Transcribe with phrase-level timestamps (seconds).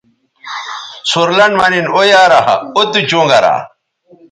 [1.09, 2.55] سور لنڈ مہ نِن او یارااو
[2.91, 3.55] تُو چوں گرا